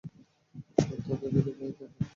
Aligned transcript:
তাদের 0.77 1.29
হৃদয় 1.35 1.55
ভয়াতুর 1.59 1.89
হত। 1.89 2.01